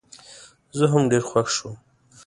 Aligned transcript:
زه 0.77 0.85
هم 0.91 1.03
ډېر 1.11 1.23
خوښ 1.29 1.47
شوم. 1.55 1.75